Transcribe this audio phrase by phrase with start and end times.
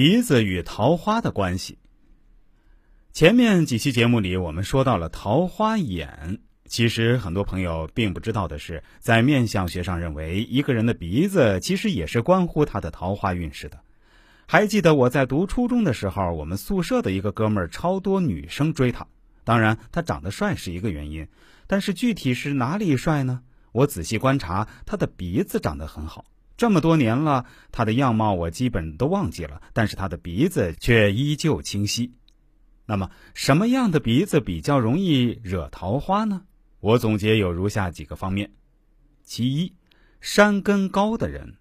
[0.00, 1.76] 鼻子与桃花的关系。
[3.12, 6.38] 前面几期节目里，我们说到了桃花眼。
[6.66, 13.80] 其实很多朋友并不知道的是，在面相学上认为，一个人的鼻子其实也是关乎他的桃花运势的。
[14.46, 19.04] 还记得我在读初中的时候，我们宿舍的一个哥们儿超多女生追他。
[19.42, 21.26] 当然，他长得帅是一个原因，
[21.66, 23.42] 但是具体是哪里帅呢？
[23.72, 26.24] 我仔细观察，他的鼻子长得很好。
[26.58, 32.12] 这么多年了，他的样貌我基本都忘记了，但是他的鼻子却依旧清晰。
[32.84, 36.42] 那么，什么样的鼻子比较容易惹桃花呢？
[36.80, 38.50] 我总结有如下几个方面：
[39.22, 39.72] 其一，
[40.20, 41.54] 山根高的人，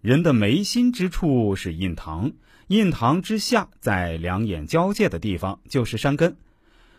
[0.00, 2.32] 人的眉心之处是印堂，
[2.66, 6.36] 印堂之下在两眼交界的地方就是山根，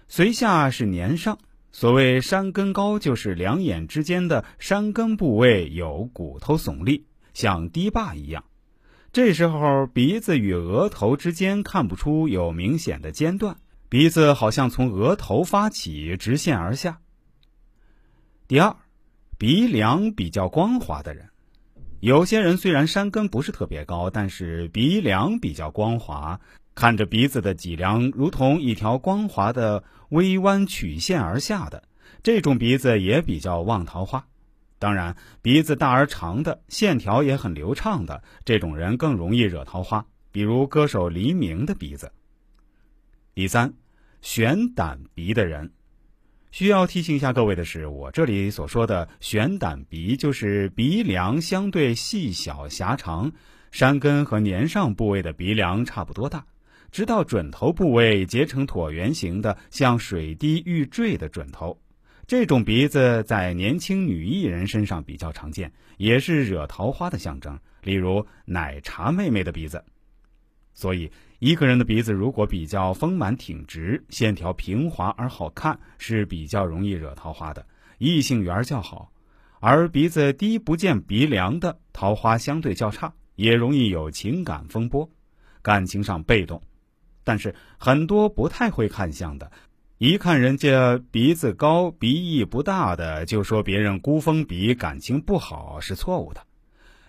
[0.08, 1.38] 随下是年上。
[1.74, 7.06] 所谓山根高，就是两眼之间的山根部位有骨头耸立。
[7.38, 8.46] 像堤坝一样，
[9.14, 13.58] 这时候鼻子与额头之间看不出有明显的间断，
[13.90, 17.00] 鼻子好像从额头发起直线而下。
[18.48, 18.76] 第二，
[19.38, 21.30] 鼻梁比较光滑的人，
[22.00, 26.42] 有些人虽然山根不是特别高，但是鼻梁比较光滑，
[26.74, 31.84] 看着鼻子的脊梁如同一条光滑的微弯曲线而下的，
[32.24, 34.26] 这种鼻子也比较旺桃花。
[34.80, 42.12] 当然，鼻子大而长的，线条也很流畅的这种人更容易惹桃花，比如歌手黎明的鼻子。
[43.34, 43.74] 第三，
[44.22, 45.72] 悬胆鼻的人，
[46.52, 53.32] 需要提醒一下各位的是，我这里所说的悬胆鼻，就是鼻梁相对细小狭长，
[53.72, 56.46] 山根和年上部位的鼻梁差不多大，
[56.92, 61.80] 直到准头部位结成椭圆形的，像水滴欲坠的准头。
[62.28, 67.58] 这种鼻子在年轻女艺人身上比较常见，也是惹桃花的象征。
[67.82, 69.82] 例如奶茶妹妹的鼻子。
[70.74, 77.66] 所以，一个人的鼻子如果比较丰满挺直，线条平滑而好看，是比较容易惹桃花的，
[77.98, 79.10] 异性缘较好。
[79.62, 85.10] 而鼻子低不见鼻梁的，桃花相对较差，也容易有情感风波，
[85.62, 86.62] 感情上被动。
[87.24, 89.50] 但是很多不太会看相的。
[90.00, 96.46] 一看人家鼻子高、鼻翼不大的，就说别人孤峰鼻、感情不好是错误的。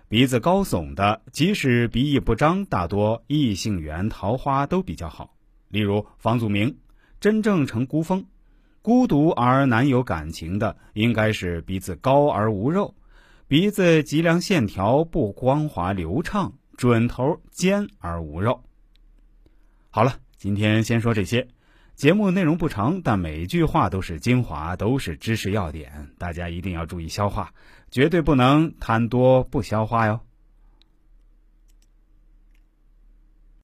[0.09, 5.35] 鼻子高耸的，即使鼻翼不张，大多异性缘、桃花都比较好。
[5.69, 6.79] 例如房祖名，
[7.21, 8.25] 真正成孤峰，
[8.81, 12.95] 孤独而难有感情的，应该是鼻子高而无肉，
[13.49, 18.65] 鼻子脊梁线条不光滑流畅，准头尖而无肉。
[19.91, 21.49] 好了，今天先说这些。
[21.99, 27.51] 节目内容不长，但每一句话都是精华，都是知识要点，大家一定要注意消化，
[27.91, 30.21] 绝对不能贪多不消化哟。